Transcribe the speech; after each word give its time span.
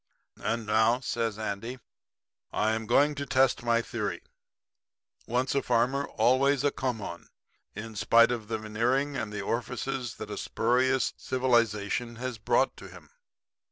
And 0.41 0.65
now,' 0.65 0.99
says 1.01 1.37
Andy, 1.37 1.79
'I 2.51 2.71
am 2.71 2.87
going 2.87 3.13
to 3.13 3.27
test 3.27 3.61
my 3.61 3.83
theory 3.83 4.23
"Once 5.27 5.53
a 5.53 5.61
farmer, 5.61 6.05
always 6.07 6.63
a 6.63 6.71
come 6.71 7.01
on," 7.03 7.27
in 7.75 7.95
spite 7.95 8.31
of 8.31 8.47
the 8.47 8.57
veneering 8.57 9.15
and 9.15 9.31
the 9.31 9.41
orifices 9.41 10.15
that 10.15 10.31
a 10.31 10.39
spurious 10.39 11.13
civilization 11.17 12.15
has 12.15 12.39
brought 12.39 12.75
to 12.77 12.87
him.' 12.87 13.11